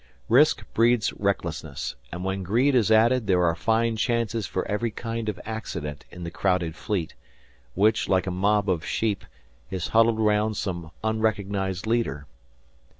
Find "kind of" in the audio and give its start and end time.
4.89-5.39